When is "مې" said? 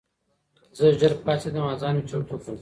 1.97-2.03